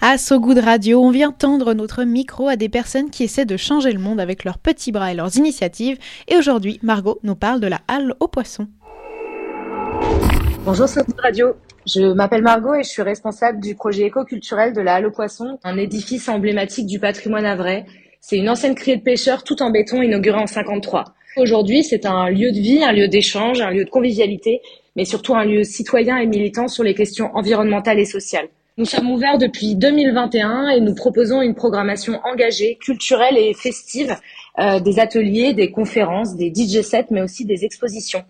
À 0.01 0.17
So 0.17 0.39
Good 0.39 0.59
Radio, 0.59 1.01
on 1.01 1.11
vient 1.11 1.31
tendre 1.31 1.73
notre 1.73 2.03
micro 2.03 2.47
à 2.47 2.55
des 2.55 2.69
personnes 2.69 3.09
qui 3.09 3.23
essaient 3.23 3.45
de 3.45 3.57
changer 3.57 3.91
le 3.91 3.99
monde 3.99 4.19
avec 4.19 4.43
leurs 4.43 4.57
petits 4.57 4.91
bras 4.91 5.11
et 5.11 5.15
leurs 5.15 5.37
initiatives. 5.37 5.97
Et 6.27 6.37
aujourd'hui, 6.37 6.79
Margot 6.81 7.19
nous 7.23 7.35
parle 7.35 7.59
de 7.59 7.67
la 7.67 7.81
halle 7.87 8.15
aux 8.19 8.27
poissons. 8.27 8.67
Bonjour 10.65 10.87
Sophie 10.87 11.13
Radio, 11.21 11.53
je 11.85 12.13
m'appelle 12.13 12.41
Margot 12.41 12.73
et 12.73 12.83
je 12.83 12.89
suis 12.89 13.03
responsable 13.03 13.59
du 13.59 13.75
projet 13.75 14.03
éco-culturel 14.03 14.73
de 14.73 14.81
la 14.81 14.95
Halle 14.95 15.05
aux 15.05 15.11
Poissons, 15.11 15.59
un 15.63 15.77
édifice 15.77 16.27
emblématique 16.27 16.87
du 16.87 16.99
patrimoine 16.99 17.45
havrais. 17.45 17.85
C'est 18.19 18.37
une 18.37 18.49
ancienne 18.49 18.73
criée 18.73 18.97
de 18.97 19.03
pêcheurs 19.03 19.43
tout 19.43 19.61
en 19.61 19.69
béton 19.69 20.01
inaugurée 20.01 20.39
en 20.39 20.47
53. 20.47 21.03
Aujourd'hui, 21.37 21.83
c'est 21.83 22.07
un 22.07 22.29
lieu 22.29 22.51
de 22.51 22.59
vie, 22.59 22.83
un 22.83 22.93
lieu 22.93 23.07
d'échange, 23.07 23.61
un 23.61 23.69
lieu 23.69 23.85
de 23.85 23.89
convivialité, 23.89 24.61
mais 24.95 25.05
surtout 25.05 25.35
un 25.35 25.45
lieu 25.45 25.63
citoyen 25.63 26.17
et 26.17 26.25
militant 26.25 26.67
sur 26.67 26.83
les 26.83 26.93
questions 26.93 27.29
environnementales 27.35 27.99
et 27.99 28.05
sociales. 28.05 28.47
Nous 28.77 28.85
sommes 28.85 29.09
ouverts 29.09 29.37
depuis 29.37 29.75
2021 29.75 30.67
et 30.67 30.81
nous 30.81 30.93
proposons 30.93 31.41
une 31.41 31.55
programmation 31.55 32.19
engagée, 32.25 32.77
culturelle 32.81 33.37
et 33.37 33.53
festive, 33.53 34.15
euh, 34.59 34.81
des 34.81 34.99
ateliers, 34.99 35.53
des 35.53 35.71
conférences, 35.71 36.35
des 36.35 36.51
DJ 36.53 36.81
sets, 36.81 37.07
mais 37.09 37.21
aussi 37.21 37.45
des 37.45 37.63
expositions. 37.63 38.23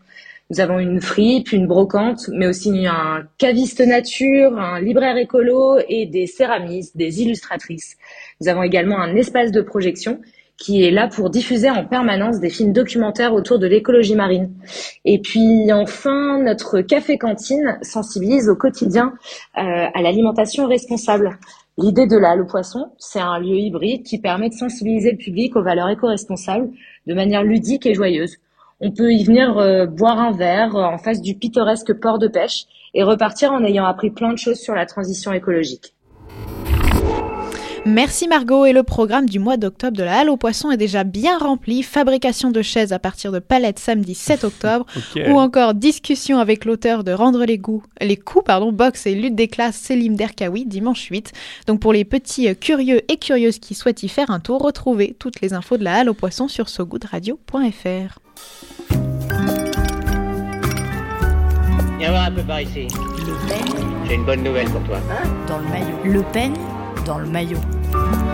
Nous 0.52 0.60
avons 0.60 0.78
une 0.78 1.02
fripe, 1.02 1.52
une 1.52 1.66
brocante, 1.66 2.30
mais 2.32 2.46
aussi 2.46 2.86
un 2.86 3.24
caviste 3.40 3.80
nature, 3.80 4.60
un 4.60 4.80
libraire 4.80 5.18
écolo 5.18 5.80
et 5.90 6.06
des 6.06 6.28
céramistes, 6.28 6.96
des 6.96 7.24
illustratrices. 7.24 7.98
Nous 8.40 8.48
avons 8.48 8.62
également 8.62 9.00
un 9.00 9.16
espace 9.16 9.52
de 9.52 9.62
projection 9.62 10.22
qui 10.58 10.84
est 10.84 10.92
là 10.92 11.08
pour 11.08 11.30
diffuser 11.30 11.70
en 11.70 11.86
permanence 11.86 12.40
des 12.40 12.50
films 12.50 12.72
documentaires 12.72 13.34
autour 13.34 13.60
de 13.60 13.68
l'écologie 13.68 14.16
marine. 14.16 14.54
Et 15.04 15.20
puis 15.20 15.72
enfin, 15.74 16.42
notre 16.42 16.82
café-cantine 16.82 17.78
sensibilise 17.82 18.50
au 18.50 18.56
quotidien 18.56 19.14
euh, 19.58 19.88
à 19.94 20.02
l'alimentation 20.02 20.68
responsable. 20.68 21.38
L'idée 21.78 22.08
de 22.08 22.16
la 22.16 22.32
Halle 22.32 22.42
aux 22.42 22.46
Poissons, 22.46 22.92
c'est 22.98 23.20
un 23.20 23.38
lieu 23.38 23.58
hybride 23.58 24.04
qui 24.04 24.20
permet 24.20 24.48
de 24.48 24.54
sensibiliser 24.54 25.12
le 25.12 25.18
public 25.18 25.58
aux 25.58 25.64
valeurs 25.64 25.90
éco-responsables 25.90 26.70
de 27.06 27.14
manière 27.14 27.44
ludique 27.44 27.86
et 27.86 27.94
joyeuse. 27.94 28.38
On 28.80 28.92
peut 28.92 29.12
y 29.12 29.24
venir 29.26 29.58
euh, 29.58 29.86
boire 29.86 30.20
un 30.20 30.32
verre 30.32 30.76
euh, 30.76 30.84
en 30.84 30.98
face 30.98 31.22
du 31.22 31.36
pittoresque 31.36 31.94
port 31.94 32.18
de 32.18 32.30
pêche 32.30 32.66
et 32.94 33.04
repartir 33.04 33.52
en 33.52 33.64
ayant 33.66 33.86
appris 33.86 34.10
plein 34.10 34.32
de 34.32 34.38
choses 34.38 34.60
sur 34.60 34.74
la 34.74 34.86
transition 34.86 35.34
écologique. 35.34 35.95
Merci 37.96 38.28
Margot 38.28 38.66
et 38.66 38.74
le 38.74 38.84
programme 38.84 39.26
du 39.26 39.40
mois 39.40 39.56
d'octobre 39.56 39.96
de 39.96 40.04
la 40.04 40.18
Halle 40.18 40.30
aux 40.30 40.36
Poissons 40.36 40.70
est 40.70 40.76
déjà 40.76 41.06
bien 41.06 41.38
rempli. 41.38 41.82
Fabrication 41.82 42.52
de 42.52 42.62
chaises 42.62 42.92
à 42.92 43.00
partir 43.00 43.32
de 43.32 43.40
palettes 43.40 43.80
samedi 43.80 44.16
7 44.16 44.44
octobre 44.44 44.86
ou 45.30 45.40
encore 45.40 45.74
discussion 45.74 46.40
avec 46.40 46.66
l'auteur 46.66 47.06
de 47.06 47.14
Rendre 47.14 47.46
les 47.46 47.58
goûts, 47.58 47.84
les 48.02 48.18
coups 48.18 48.44
pardon, 48.44 48.74
boxe 48.74 49.06
et 49.08 49.16
lutte 49.16 49.36
des 49.36 49.48
classes 49.48 49.78
Selim 49.78 50.18
Derkaoui 50.18 50.66
dimanche 50.66 51.06
8. 51.06 51.32
Donc 51.68 51.80
pour 51.80 51.94
les 51.94 52.04
petits 52.04 52.50
euh, 52.50 52.54
curieux 52.54 53.02
et 53.10 53.16
curieuses 53.16 53.60
qui 53.60 53.76
souhaitent 53.76 54.04
y 54.04 54.10
faire 54.10 54.30
un 54.30 54.42
tour, 54.42 54.62
retrouvez 54.62 55.16
toutes 55.18 55.40
les 55.40 55.54
infos 55.54 55.78
de 55.78 55.86
la 55.86 55.96
Halle 55.96 56.10
aux 56.10 56.14
Poissons 56.14 56.50
sur 56.50 56.68
sogoodradio.fr. 56.68 58.20
Viens 61.98 62.10
voir 62.10 62.26
un 62.26 62.32
peu 62.32 62.44
par 62.44 62.60
ici. 62.60 62.90
J'ai 64.06 64.16
une 64.16 64.26
bonne 64.26 64.44
nouvelle 64.44 64.68
pour 64.68 64.84
toi. 64.84 65.00
Dans 65.48 65.60
le 65.60 65.70
maillot. 65.70 65.98
Le 66.04 66.24
peigne 66.34 66.56
dans 67.06 67.20
le 67.20 67.28
maillot. 67.28 67.60
Bye. 67.92 68.25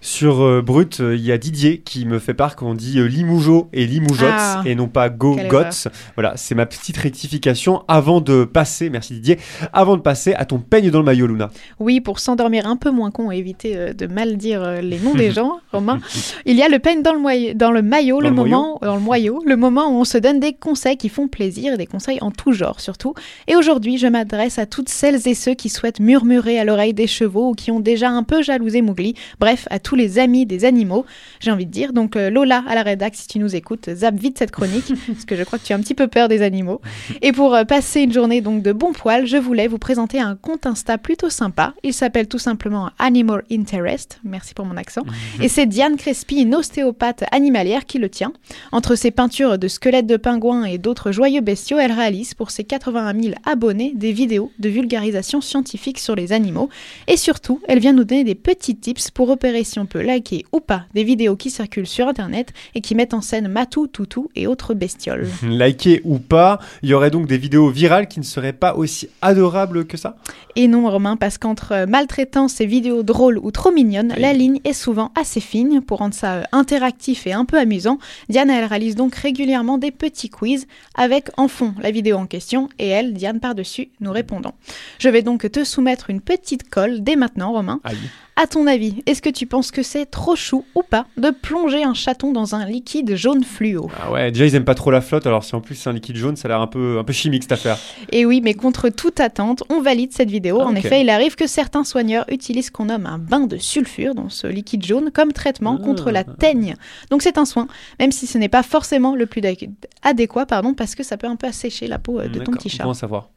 Sur 0.00 0.42
euh, 0.42 0.62
Brut, 0.62 1.00
euh, 1.00 1.16
il 1.16 1.24
y 1.24 1.32
a 1.32 1.38
Didier 1.38 1.78
qui 1.78 2.06
me 2.06 2.18
fait 2.18 2.34
part 2.34 2.56
qu'on 2.56 2.74
dit 2.74 2.98
euh, 2.98 3.06
Limoujo 3.06 3.68
et 3.72 3.86
Limoujotte 3.86 4.30
Ah, 4.30 4.62
et 4.64 4.74
non 4.74 4.88
pas 4.88 5.08
Go 5.08 5.36
Gots. 5.48 5.88
Voilà, 6.14 6.34
c'est 6.36 6.54
ma 6.54 6.66
petite 6.66 6.96
rectification 6.96 7.82
avant 7.88 8.20
de 8.20 8.44
passer, 8.44 8.90
merci 8.90 9.14
Didier, 9.14 9.38
avant 9.72 9.96
de 9.96 10.02
passer 10.02 10.34
à 10.34 10.44
ton 10.44 10.58
peigne 10.58 10.90
dans 10.90 11.00
le 11.00 11.04
maillot, 11.04 11.26
Luna. 11.26 11.50
Oui, 11.80 12.00
pour 12.00 12.20
s'endormir 12.20 12.66
un 12.66 12.76
peu 12.76 12.90
moins 12.90 13.10
con 13.10 13.32
et 13.32 13.36
éviter 13.36 13.92
de 13.94 14.06
mal 14.06 14.36
dire 14.36 14.82
les 14.82 14.98
noms 14.98 15.14
des 15.14 15.30
gens, 15.32 15.60
Romain, 15.72 16.00
il 16.46 16.56
y 16.56 16.62
a 16.62 16.68
le 16.68 16.78
peigne 16.78 17.02
dans 17.02 17.12
le, 17.12 17.54
dans 17.54 17.70
le 17.70 17.82
maillot, 17.82 18.16
Dans 18.16 18.22
le, 18.22 18.28
le 18.28 18.34
moment, 18.34 18.78
dans 18.82 18.94
le 18.94 19.00
moyau, 19.00 19.42
le 19.44 19.56
moment 19.56 19.88
où 19.88 20.00
on 20.00 20.04
se 20.04 20.18
donne 20.18 20.40
des 20.40 20.52
conseils 20.52 20.96
qui 20.96 21.08
font 21.08 21.28
plaisir 21.28 21.74
et 21.74 21.76
des 21.76 21.86
conseils 21.86 22.18
en 22.20 22.30
tout 22.30 22.52
genre 22.52 22.80
surtout. 22.80 23.14
Et 23.46 23.56
aujourd'hui, 23.56 23.98
je 23.98 24.06
m'adresse 24.06 24.58
à 24.58 24.66
toutes 24.66 24.88
celles 24.88 25.26
et 25.26 25.34
ceux 25.34 25.54
qui 25.54 25.68
souhaitent 25.68 26.00
murmurer 26.00 26.58
à 26.58 26.64
l'oreille 26.64 26.94
des 26.94 27.06
chevaux 27.06 27.50
ou 27.50 27.54
qui 27.54 27.70
ont 27.70 27.80
déjà 27.80 28.10
un 28.10 28.22
peu 28.22 28.42
jalousé 28.42 28.82
Mowgli, 28.82 29.14
bref, 29.40 29.66
à 29.70 29.78
tous 29.88 29.96
les 29.96 30.18
amis 30.18 30.44
des 30.44 30.66
animaux, 30.66 31.06
j'ai 31.40 31.50
envie 31.50 31.64
de 31.64 31.70
dire. 31.70 31.94
Donc 31.94 32.14
euh, 32.14 32.28
Lola 32.28 32.62
à 32.68 32.74
la 32.74 32.82
rédac, 32.82 33.14
si 33.14 33.26
tu 33.26 33.38
nous 33.38 33.56
écoutes, 33.56 33.88
zappe 33.94 34.16
vite 34.16 34.36
cette 34.36 34.50
chronique, 34.50 34.92
parce 35.06 35.24
que 35.24 35.34
je 35.34 35.42
crois 35.44 35.58
que 35.58 35.64
tu 35.64 35.72
as 35.72 35.76
un 35.76 35.80
petit 35.80 35.94
peu 35.94 36.08
peur 36.08 36.28
des 36.28 36.42
animaux. 36.42 36.82
Et 37.22 37.32
pour 37.32 37.54
euh, 37.54 37.64
passer 37.64 38.02
une 38.02 38.12
journée 38.12 38.42
donc 38.42 38.62
de 38.62 38.72
bon 38.72 38.92
poil, 38.92 39.26
je 39.26 39.38
voulais 39.38 39.66
vous 39.66 39.78
présenter 39.78 40.20
un 40.20 40.36
compte 40.36 40.66
Insta 40.66 40.98
plutôt 40.98 41.30
sympa. 41.30 41.72
Il 41.84 41.94
s'appelle 41.94 42.28
tout 42.28 42.38
simplement 42.38 42.90
Animal 42.98 43.44
Interest. 43.50 44.20
Merci 44.24 44.52
pour 44.52 44.66
mon 44.66 44.76
accent. 44.76 45.04
Et 45.40 45.48
c'est 45.48 45.64
Diane 45.64 45.96
Crespi, 45.96 46.42
une 46.42 46.54
ostéopathe 46.54 47.24
animalière, 47.32 47.86
qui 47.86 47.96
le 47.96 48.10
tient. 48.10 48.34
Entre 48.72 48.94
ses 48.94 49.10
peintures 49.10 49.56
de 49.56 49.68
squelettes 49.68 50.06
de 50.06 50.18
pingouins 50.18 50.64
et 50.64 50.76
d'autres 50.76 51.12
joyeux 51.12 51.40
bestiaux, 51.40 51.78
elle 51.78 51.92
réalise 51.92 52.34
pour 52.34 52.50
ses 52.50 52.64
81 52.64 53.18
000 53.18 53.34
abonnés 53.46 53.92
des 53.94 54.12
vidéos 54.12 54.52
de 54.58 54.68
vulgarisation 54.68 55.40
scientifique 55.40 55.98
sur 55.98 56.14
les 56.14 56.34
animaux. 56.34 56.68
Et 57.06 57.16
surtout, 57.16 57.62
elle 57.68 57.78
vient 57.78 57.94
nous 57.94 58.04
donner 58.04 58.24
des 58.24 58.34
petits 58.34 58.76
tips 58.76 59.10
pour 59.10 59.28
repérer 59.28 59.64
si 59.78 59.80
on 59.80 59.86
peut 59.86 60.02
liker 60.02 60.44
ou 60.50 60.58
pas 60.58 60.86
des 60.92 61.04
vidéos 61.04 61.36
qui 61.36 61.50
circulent 61.50 61.86
sur 61.86 62.08
Internet 62.08 62.52
et 62.74 62.80
qui 62.80 62.96
mettent 62.96 63.14
en 63.14 63.20
scène 63.20 63.46
Matou, 63.46 63.86
Toutou 63.86 64.28
et 64.34 64.48
autres 64.48 64.74
bestioles. 64.74 65.28
Liker 65.42 66.00
ou 66.04 66.18
pas, 66.18 66.58
il 66.82 66.88
y 66.88 66.94
aurait 66.94 67.12
donc 67.12 67.28
des 67.28 67.38
vidéos 67.38 67.68
virales 67.68 68.08
qui 68.08 68.18
ne 68.18 68.24
seraient 68.24 68.52
pas 68.52 68.74
aussi 68.74 69.08
adorables 69.22 69.86
que 69.86 69.96
ça 69.96 70.16
Et 70.56 70.66
non, 70.66 70.90
Romain, 70.90 71.16
parce 71.16 71.38
qu'entre 71.38 71.86
maltraitance 71.86 72.60
et 72.60 72.66
vidéos 72.66 73.04
drôles 73.04 73.38
ou 73.38 73.52
trop 73.52 73.70
mignonnes, 73.70 74.14
la 74.18 74.32
ligne 74.32 74.60
est 74.64 74.72
souvent 74.72 75.12
assez 75.14 75.40
fine. 75.40 75.80
Pour 75.80 75.98
rendre 75.98 76.14
ça 76.14 76.34
euh, 76.34 76.42
interactif 76.50 77.28
et 77.28 77.32
un 77.32 77.44
peu 77.44 77.58
amusant, 77.58 77.98
Diane, 78.28 78.50
elle 78.50 78.64
réalise 78.64 78.96
donc 78.96 79.14
régulièrement 79.14 79.78
des 79.78 79.92
petits 79.92 80.30
quiz 80.30 80.66
avec 80.96 81.28
en 81.36 81.46
fond 81.46 81.74
la 81.80 81.92
vidéo 81.92 82.16
en 82.16 82.26
question 82.26 82.68
et 82.80 82.88
elle, 82.88 83.12
Diane, 83.12 83.38
par-dessus, 83.38 83.90
nous 84.00 84.10
répondant. 84.10 84.54
Je 84.98 85.08
vais 85.08 85.22
donc 85.22 85.48
te 85.50 85.62
soumettre 85.62 86.10
une 86.10 86.20
petite 86.20 86.68
colle 86.68 87.04
dès 87.04 87.14
maintenant, 87.14 87.52
Romain. 87.52 87.80
Aïe. 87.84 87.96
À 88.40 88.46
ton 88.46 88.68
avis, 88.68 89.02
est-ce 89.06 89.20
que 89.20 89.30
tu 89.30 89.46
penses 89.46 89.67
que 89.72 89.82
c'est 89.82 90.06
trop 90.06 90.36
chou 90.36 90.64
ou 90.74 90.82
pas 90.82 91.06
de 91.16 91.30
plonger 91.30 91.82
un 91.84 91.94
chaton 91.94 92.32
dans 92.32 92.54
un 92.54 92.64
liquide 92.66 93.14
jaune 93.16 93.44
fluo 93.44 93.90
Ah 94.02 94.10
ouais, 94.10 94.30
déjà 94.30 94.46
ils 94.46 94.54
aiment 94.54 94.64
pas 94.64 94.74
trop 94.74 94.90
la 94.90 95.00
flotte, 95.00 95.26
alors 95.26 95.44
si 95.44 95.54
en 95.54 95.60
plus 95.60 95.74
c'est 95.74 95.90
un 95.90 95.92
liquide 95.92 96.16
jaune, 96.16 96.36
ça 96.36 96.46
a 96.46 96.50
l'air 96.50 96.60
un 96.60 96.66
peu, 96.66 96.98
un 96.98 97.04
peu 97.04 97.12
chimique 97.12 97.42
cette 97.44 97.52
affaire. 97.52 97.78
Et 98.12 98.24
oui, 98.26 98.40
mais 98.42 98.54
contre 98.54 98.88
toute 98.88 99.20
attente, 99.20 99.62
on 99.70 99.80
valide 99.80 100.12
cette 100.12 100.30
vidéo. 100.30 100.58
Ah, 100.60 100.66
en 100.66 100.74
effet, 100.74 101.00
il 101.00 101.10
arrive 101.10 101.34
que 101.36 101.46
certains 101.46 101.84
soigneurs 101.84 102.24
utilisent 102.30 102.66
ce 102.66 102.70
qu'on 102.70 102.86
nomme 102.86 103.06
un 103.06 103.18
bain 103.18 103.46
de 103.46 103.56
sulfure 103.58 104.14
dans 104.14 104.28
ce 104.28 104.46
liquide 104.46 104.84
jaune 104.84 105.10
comme 105.12 105.32
traitement 105.32 105.78
Ah. 105.80 105.84
contre 105.84 106.10
la 106.10 106.24
teigne. 106.24 106.76
Donc 107.10 107.22
c'est 107.22 107.38
un 107.38 107.44
soin, 107.44 107.66
même 107.98 108.12
si 108.12 108.26
ce 108.26 108.38
n'est 108.38 108.48
pas 108.48 108.62
forcément 108.62 109.14
le 109.14 109.26
plus 109.26 109.40
adé- 109.40 109.70
adéquat, 110.02 110.46
pardon, 110.46 110.74
parce 110.74 110.94
que 110.94 111.02
ça 111.02 111.16
peut 111.16 111.26
un 111.26 111.36
peu 111.36 111.46
assécher 111.46 111.86
la 111.86 111.98
peau 111.98 112.18
euh, 112.20 112.28
de 112.28 112.38
ton 112.40 112.52
petit 112.52 112.68
chat. 112.68 112.84
Bon 112.84 112.90
à 112.90 112.94
savoir. 112.94 113.28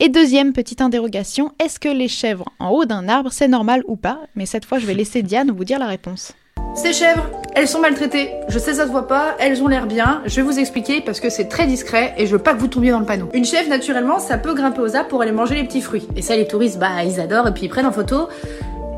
Et 0.00 0.08
deuxième 0.08 0.52
petite 0.52 0.80
interrogation, 0.80 1.52
est-ce 1.62 1.80
que 1.80 1.88
les 1.88 2.08
chèvres 2.08 2.46
en 2.58 2.70
haut 2.70 2.84
d'un 2.84 3.08
arbre, 3.08 3.32
c'est 3.32 3.48
normal 3.48 3.82
ou 3.86 3.96
pas? 3.96 4.20
Mais 4.34 4.46
cette 4.46 4.64
fois, 4.64 4.78
je 4.78 4.86
vais 4.86 4.94
laisser 5.02 5.22
Diane 5.22 5.50
vous 5.50 5.64
dire 5.64 5.78
la 5.78 5.86
réponse. 5.86 6.32
Ces 6.74 6.92
chèvres, 6.92 7.28
elles 7.54 7.66
sont 7.66 7.80
maltraitées. 7.80 8.30
Je 8.48 8.58
sais 8.58 8.74
ça 8.74 8.86
se 8.86 8.90
voit 8.90 9.08
pas, 9.08 9.34
elles 9.40 9.62
ont 9.62 9.68
l'air 9.68 9.86
bien. 9.86 10.22
Je 10.26 10.36
vais 10.36 10.42
vous 10.42 10.58
expliquer 10.58 11.00
parce 11.00 11.18
que 11.18 11.30
c'est 11.30 11.46
très 11.46 11.66
discret 11.66 12.14
et 12.16 12.26
je 12.26 12.32
veux 12.32 12.42
pas 12.42 12.54
que 12.54 12.60
vous 12.60 12.68
tombiez 12.68 12.90
dans 12.90 13.00
le 13.00 13.06
panneau. 13.06 13.28
Une 13.34 13.44
chèvre, 13.44 13.68
naturellement, 13.68 14.18
ça 14.18 14.38
peut 14.38 14.54
grimper 14.54 14.80
aux 14.80 14.94
arbres 14.94 15.08
pour 15.08 15.22
aller 15.22 15.32
manger 15.32 15.56
les 15.56 15.64
petits 15.64 15.80
fruits. 15.80 16.06
Et 16.14 16.22
ça, 16.22 16.36
les 16.36 16.46
touristes, 16.46 16.78
bah, 16.78 17.02
ils 17.04 17.18
adorent 17.20 17.48
et 17.48 17.52
puis 17.52 17.64
ils 17.64 17.68
prennent 17.68 17.86
en 17.86 17.92
photo. 17.92 18.28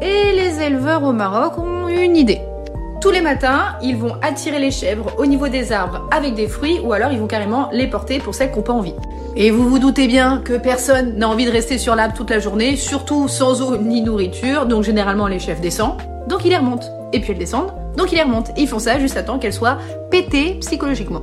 Et 0.02 0.32
les 0.32 0.60
éleveurs 0.60 1.04
au 1.04 1.12
Maroc 1.12 1.58
ont 1.58 1.88
une 1.88 2.16
idée. 2.16 2.40
Tous 3.00 3.10
les 3.10 3.22
matins, 3.22 3.76
ils 3.82 3.96
vont 3.96 4.14
attirer 4.20 4.58
les 4.58 4.70
chèvres 4.70 5.14
au 5.16 5.24
niveau 5.24 5.48
des 5.48 5.72
arbres 5.72 6.06
avec 6.10 6.34
des 6.34 6.48
fruits 6.48 6.80
ou 6.84 6.92
alors 6.92 7.12
ils 7.12 7.18
vont 7.18 7.26
carrément 7.26 7.70
les 7.72 7.86
porter 7.86 8.18
pour 8.18 8.34
celles 8.34 8.50
qui 8.50 8.58
n'ont 8.58 8.62
pas 8.62 8.74
envie. 8.74 8.94
Et 9.36 9.50
vous 9.50 9.68
vous 9.68 9.78
doutez 9.78 10.08
bien 10.08 10.38
que 10.44 10.54
personne 10.54 11.16
n'a 11.16 11.28
envie 11.28 11.46
de 11.46 11.50
rester 11.50 11.78
sur 11.78 11.94
l'arbre 11.94 12.14
toute 12.14 12.30
la 12.30 12.40
journée, 12.40 12.76
surtout 12.76 13.28
sans 13.28 13.62
eau 13.62 13.76
ni 13.76 14.02
nourriture, 14.02 14.66
donc 14.66 14.82
généralement 14.82 15.28
les 15.28 15.38
chèvres 15.38 15.60
descendent, 15.60 16.02
donc 16.28 16.44
ils 16.44 16.50
les 16.50 16.56
remontent. 16.56 16.86
Et 17.12 17.20
puis 17.20 17.32
elles 17.32 17.38
descendent, 17.38 17.72
donc 17.96 18.12
ils 18.12 18.16
les 18.16 18.22
remontent. 18.22 18.52
Ils 18.56 18.68
font 18.68 18.80
ça 18.80 18.98
juste 18.98 19.16
à 19.16 19.22
temps 19.22 19.38
qu'elles 19.38 19.52
soient 19.52 19.78
pétées 20.10 20.56
psychologiquement. 20.60 21.22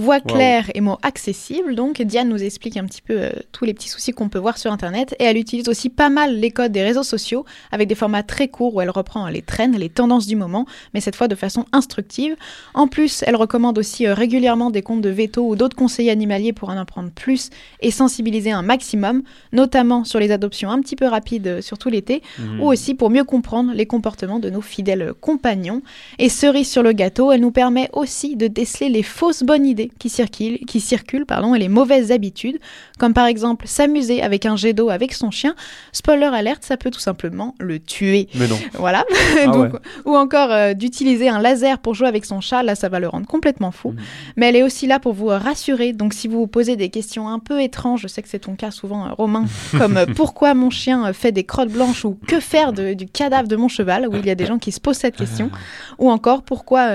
Voix 0.00 0.16
Wow. 0.24 0.34
claire 0.34 0.70
et 0.74 0.80
mots 0.80 0.98
accessibles, 1.02 1.74
donc 1.74 2.00
Diane 2.02 2.28
nous 2.28 2.42
explique 2.42 2.76
un 2.76 2.84
petit 2.86 3.02
peu 3.02 3.14
euh, 3.20 3.30
tous 3.52 3.64
les 3.64 3.74
petits 3.74 3.88
soucis 3.88 4.12
qu'on 4.12 4.28
peut 4.28 4.38
voir 4.38 4.56
sur 4.58 4.72
Internet 4.72 5.14
et 5.18 5.24
elle 5.24 5.36
utilise 5.36 5.68
aussi 5.68 5.88
pas 5.90 6.08
mal 6.08 6.36
les 6.40 6.50
codes 6.50 6.72
des 6.72 6.82
réseaux 6.82 7.02
sociaux 7.02 7.44
avec 7.70 7.86
des 7.88 7.94
formats 7.94 8.22
très 8.22 8.48
courts 8.48 8.74
où 8.74 8.80
elle 8.80 8.90
reprend 8.90 9.28
les 9.28 9.42
trends, 9.42 9.72
les 9.76 9.88
tendances 9.90 10.26
du 10.26 10.36
moment, 10.36 10.64
mais 10.94 11.00
cette 11.00 11.16
fois 11.16 11.28
de 11.28 11.34
façon 11.34 11.66
instructive. 11.72 12.34
En 12.74 12.88
plus, 12.88 13.22
elle 13.26 13.36
recommande 13.36 13.76
aussi 13.78 14.06
euh, 14.06 14.14
régulièrement 14.14 14.70
des 14.70 14.82
comptes 14.82 15.02
de 15.02 15.10
veto 15.10 15.46
ou 15.46 15.54
d'autres 15.54 15.76
conseillers 15.76 16.10
animaliers 16.10 16.52
pour 16.52 16.70
en 16.70 16.76
apprendre 16.78 17.10
plus 17.10 17.50
et 17.80 17.90
sensibiliser 17.90 18.50
un 18.52 18.62
maximum, 18.62 19.22
notamment 19.52 20.04
sur 20.04 20.18
les 20.18 20.30
adoptions 20.32 20.70
un 20.70 20.80
petit 20.80 20.96
peu 20.96 21.06
rapides, 21.06 21.46
euh, 21.46 21.60
surtout 21.60 21.90
l'été, 21.90 22.22
Mhm. 22.38 22.60
ou 22.62 22.66
aussi 22.68 22.94
pour 22.94 23.10
mieux 23.10 23.24
comprendre 23.24 23.72
les 23.74 23.86
comportements 23.86 24.38
de 24.38 24.48
nos 24.50 24.60
fidèles 24.62 25.12
compagnons. 25.20 25.82
Et 26.18 26.28
cerise 26.28 26.70
sur 26.70 26.82
le 26.82 26.92
gâteau, 26.92 27.32
elle 27.32 27.40
nous 27.42 27.50
permet 27.50 27.90
aussi 27.92 28.36
de 28.36 28.46
déceler 28.46 28.88
les 28.88 29.02
fausses 29.02 29.42
bonnes 29.42 29.66
idées 29.66 29.89
qui 29.98 30.08
circulent, 30.08 30.58
qui 30.66 30.80
circulent 30.80 31.26
pardon, 31.26 31.54
et 31.54 31.58
les 31.58 31.68
mauvaises 31.68 32.12
habitudes, 32.12 32.58
comme 32.98 33.14
par 33.14 33.26
exemple 33.26 33.66
s'amuser 33.66 34.22
avec 34.22 34.46
un 34.46 34.56
jet 34.56 34.72
d'eau 34.72 34.90
avec 34.90 35.12
son 35.12 35.30
chien. 35.30 35.54
Spoiler 35.92 36.26
alerte, 36.32 36.64
ça 36.64 36.76
peut 36.76 36.90
tout 36.90 37.00
simplement 37.00 37.54
le 37.58 37.78
tuer. 37.78 38.28
Mais 38.34 38.46
non. 38.46 38.58
Voilà. 38.74 39.04
Ah 39.42 39.46
Donc, 39.52 39.72
ouais. 39.72 39.78
Ou 40.04 40.16
encore 40.16 40.50
euh, 40.50 40.74
d'utiliser 40.74 41.28
un 41.28 41.40
laser 41.40 41.78
pour 41.78 41.94
jouer 41.94 42.08
avec 42.08 42.24
son 42.24 42.40
chat, 42.40 42.62
là 42.62 42.74
ça 42.74 42.88
va 42.88 43.00
le 43.00 43.08
rendre 43.08 43.26
complètement 43.26 43.70
fou. 43.70 43.94
Mais 44.36 44.48
elle 44.48 44.56
est 44.56 44.62
aussi 44.62 44.86
là 44.86 44.98
pour 45.00 45.12
vous 45.12 45.26
rassurer. 45.28 45.92
Donc 45.92 46.14
si 46.14 46.28
vous 46.28 46.38
vous 46.40 46.46
posez 46.46 46.76
des 46.76 46.88
questions 46.88 47.28
un 47.28 47.38
peu 47.38 47.60
étranges, 47.62 48.02
je 48.02 48.08
sais 48.08 48.22
que 48.22 48.28
c'est 48.28 48.40
ton 48.40 48.54
cas 48.54 48.70
souvent, 48.70 49.06
euh, 49.06 49.12
Romain, 49.12 49.44
comme 49.78 49.96
euh, 49.96 50.06
pourquoi 50.14 50.54
mon 50.54 50.70
chien 50.70 51.12
fait 51.12 51.32
des 51.32 51.44
crottes 51.44 51.70
blanches 51.70 52.04
ou 52.04 52.18
que 52.26 52.40
faire 52.40 52.72
de- 52.72 52.94
du 52.94 53.06
cadavre 53.06 53.48
de 53.48 53.56
mon 53.56 53.68
cheval, 53.68 54.08
où 54.08 54.16
il 54.16 54.26
y 54.26 54.30
a 54.30 54.34
des 54.34 54.46
gens 54.46 54.58
qui 54.58 54.72
se 54.72 54.80
posent 54.80 54.98
cette 54.98 55.16
question. 55.16 55.50
Ou 55.98 56.10
encore 56.10 56.42
pourquoi, 56.42 56.88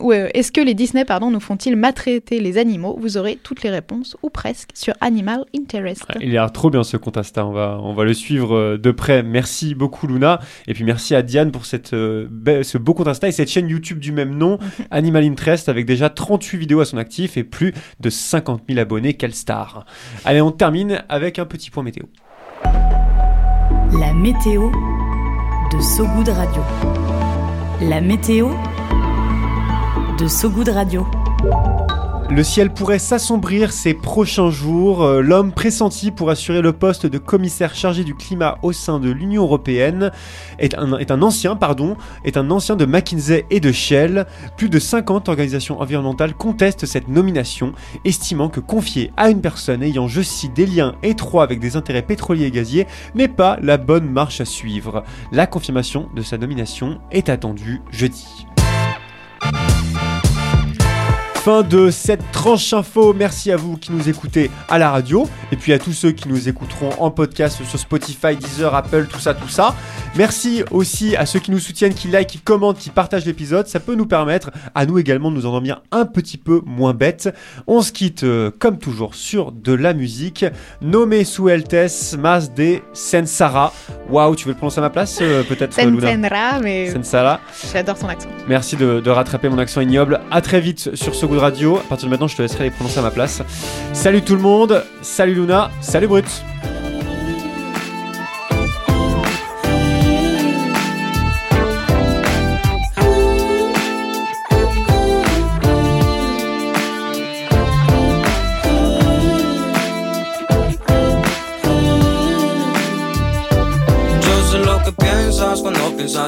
ou, 0.00 0.12
est-ce 0.12 0.52
que 0.52 0.60
les 0.60 0.74
Disney 0.74 1.04
pardon, 1.04 1.30
nous 1.30 1.40
font-ils 1.40 1.76
maltraiter 1.76 2.29
les 2.38 2.58
animaux 2.58 2.96
Vous 3.00 3.16
aurez 3.16 3.38
toutes 3.42 3.62
les 3.62 3.70
réponses, 3.70 4.16
ou 4.22 4.30
presque, 4.30 4.70
sur 4.74 4.94
Animal 5.00 5.44
Interest. 5.56 6.04
Il 6.20 6.30
a 6.30 6.32
l'air 6.32 6.52
trop 6.52 6.70
bien 6.70 6.84
ce 6.84 6.96
compte 6.96 7.16
Insta, 7.16 7.44
on 7.44 7.52
va, 7.52 7.78
on 7.82 7.92
va 7.92 8.04
le 8.04 8.14
suivre 8.14 8.56
euh, 8.56 8.78
de 8.78 8.90
près. 8.90 9.22
Merci 9.22 9.74
beaucoup 9.74 10.06
Luna, 10.06 10.40
et 10.66 10.74
puis 10.74 10.84
merci 10.84 11.14
à 11.14 11.22
Diane 11.22 11.50
pour 11.50 11.66
cette, 11.66 11.92
euh, 11.92 12.28
ce 12.62 12.78
beau 12.78 12.94
compte 12.94 13.08
Insta 13.08 13.28
et 13.28 13.32
cette 13.32 13.50
chaîne 13.50 13.68
YouTube 13.68 13.98
du 13.98 14.12
même 14.12 14.36
nom, 14.36 14.58
Animal 14.90 15.24
Interest, 15.24 15.68
avec 15.68 15.86
déjà 15.86 16.10
38 16.10 16.58
vidéos 16.58 16.80
à 16.80 16.84
son 16.84 16.98
actif 16.98 17.36
et 17.36 17.44
plus 17.44 17.74
de 17.98 18.10
50 18.10 18.62
000 18.68 18.80
abonnés, 18.80 19.14
quelle 19.14 19.34
star 19.34 19.84
Allez, 20.24 20.40
on 20.40 20.52
termine 20.52 21.02
avec 21.08 21.38
un 21.38 21.46
petit 21.46 21.70
point 21.70 21.82
météo. 21.82 22.04
La 23.98 24.12
météo 24.14 24.70
de 25.72 25.80
Sogoud 25.80 26.28
Radio. 26.28 26.62
La 27.80 28.00
météo 28.00 28.50
de 30.18 30.26
Sogoud 30.28 30.68
Radio. 30.68 31.06
Le 32.32 32.44
ciel 32.44 32.72
pourrait 32.72 33.00
s'assombrir 33.00 33.72
ces 33.72 33.92
prochains 33.92 34.50
jours. 34.50 35.02
Euh, 35.02 35.20
L'homme 35.20 35.50
pressenti 35.50 36.12
pour 36.12 36.30
assurer 36.30 36.62
le 36.62 36.72
poste 36.72 37.04
de 37.04 37.18
commissaire 37.18 37.74
chargé 37.74 38.04
du 38.04 38.14
climat 38.14 38.56
au 38.62 38.70
sein 38.70 39.00
de 39.00 39.10
l'Union 39.10 39.42
européenne 39.42 40.12
est 40.60 40.76
un, 40.78 41.22
ancien, 41.22 41.58
est 42.24 42.36
un 42.36 42.50
ancien 42.52 42.76
de 42.76 42.86
McKinsey 42.86 43.46
et 43.50 43.58
de 43.58 43.72
Shell. 43.72 44.26
Plus 44.56 44.68
de 44.68 44.78
50 44.78 45.28
organisations 45.28 45.80
environnementales 45.80 46.34
contestent 46.34 46.86
cette 46.86 47.08
nomination, 47.08 47.72
estimant 48.04 48.48
que 48.48 48.60
confier 48.60 49.10
à 49.16 49.28
une 49.28 49.40
personne 49.40 49.82
ayant, 49.82 50.06
je 50.06 50.22
cite, 50.22 50.54
des 50.54 50.66
liens 50.66 50.94
étroits 51.02 51.42
avec 51.42 51.58
des 51.58 51.74
intérêts 51.74 52.02
pétroliers 52.02 52.46
et 52.46 52.50
gaziers 52.52 52.86
n'est 53.16 53.26
pas 53.26 53.58
la 53.60 53.76
bonne 53.76 54.08
marche 54.08 54.40
à 54.40 54.44
suivre. 54.44 55.02
La 55.32 55.48
confirmation 55.48 56.08
de 56.14 56.22
sa 56.22 56.38
nomination 56.38 57.00
est 57.10 57.28
attendue 57.28 57.80
jeudi. 57.90 58.46
Fin 61.44 61.62
de 61.62 61.90
cette 61.90 62.32
tranche 62.32 62.74
info. 62.74 63.14
Merci 63.14 63.50
à 63.50 63.56
vous 63.56 63.78
qui 63.78 63.92
nous 63.92 64.10
écoutez 64.10 64.50
à 64.68 64.78
la 64.78 64.90
radio 64.90 65.26
et 65.50 65.56
puis 65.56 65.72
à 65.72 65.78
tous 65.78 65.94
ceux 65.94 66.12
qui 66.12 66.28
nous 66.28 66.50
écouteront 66.50 66.90
en 66.98 67.10
podcast 67.10 67.64
sur 67.64 67.78
Spotify, 67.78 68.36
Deezer, 68.36 68.74
Apple, 68.74 69.06
tout 69.06 69.20
ça, 69.20 69.32
tout 69.32 69.48
ça. 69.48 69.74
Merci 70.16 70.64
aussi 70.70 71.14
à 71.16 71.24
ceux 71.24 71.38
qui 71.38 71.50
nous 71.50 71.60
soutiennent, 71.60 71.94
qui 71.94 72.08
like, 72.08 72.28
qui 72.28 72.38
commentent, 72.38 72.78
qui 72.78 72.90
partagent 72.90 73.24
l'épisode. 73.26 73.68
Ça 73.68 73.78
peut 73.78 73.94
nous 73.94 74.06
permettre 74.06 74.50
à 74.74 74.84
nous 74.84 74.98
également 74.98 75.30
de 75.30 75.36
nous 75.36 75.46
endormir 75.46 75.82
un 75.92 76.04
petit 76.04 76.36
peu 76.36 76.60
moins 76.66 76.94
bêtes. 76.94 77.32
On 77.66 77.80
se 77.80 77.92
quitte 77.92 78.24
euh, 78.24 78.50
comme 78.58 78.78
toujours 78.78 79.14
sur 79.14 79.52
de 79.52 79.72
la 79.72 79.94
musique. 79.94 80.44
Nommé 80.82 81.24
sous 81.24 81.48
Eltes, 81.48 82.16
Mas 82.18 82.52
de 82.52 82.80
Sensara. 82.92 83.72
Waouh, 84.10 84.34
tu 84.34 84.46
veux 84.46 84.52
le 84.52 84.56
prononcer 84.56 84.78
à 84.78 84.82
ma 84.82 84.90
place 84.90 85.18
euh, 85.22 85.44
peut-être 85.44 85.72
Sensenra, 85.72 86.60
mais 86.60 86.90
Sensara. 86.90 87.40
j'adore 87.72 87.98
ton 87.98 88.08
accent. 88.08 88.28
Merci 88.48 88.76
de, 88.76 89.00
de 89.00 89.10
rattraper 89.10 89.48
mon 89.48 89.58
accent 89.58 89.80
ignoble. 89.80 90.20
À 90.30 90.40
très 90.40 90.60
vite 90.60 90.94
sur 90.96 91.14
ce 91.14 91.24
goût 91.24 91.36
de 91.36 91.40
radio. 91.40 91.76
À 91.76 91.82
partir 91.82 92.06
de 92.06 92.10
maintenant, 92.10 92.28
je 92.28 92.36
te 92.36 92.42
laisserai 92.42 92.64
les 92.64 92.70
prononcer 92.70 92.98
à 92.98 93.02
ma 93.02 93.10
place. 93.12 93.42
Salut 93.92 94.22
tout 94.22 94.34
le 94.34 94.42
monde. 94.42 94.84
Salut 95.02 95.34
Luna. 95.34 95.70
Salut 95.80 96.08
Brut. 96.08 96.26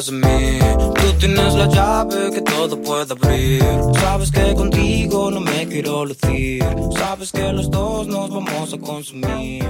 Piensas 0.03 0.09
en 0.09 0.21
mí. 0.21 0.59
Tú 0.95 1.13
tienes 1.19 1.55
la 1.55 1.67
llave 1.67 2.31
que 2.33 2.41
todo 2.43 2.81
puede 2.81 3.13
abrir. 3.13 3.63
Sabes 4.01 4.31
que 4.31 4.55
contigo 4.55 5.31
no 5.31 5.41
me 5.41 5.67
quiero 5.69 6.05
lucir. 6.05 6.65
Sabes 6.97 7.33
que 7.33 7.53
los 7.53 7.71
dos 7.71 8.07
nos 8.07 8.31
vamos 8.31 8.73
a 8.73 8.79
consumir. 8.79 9.65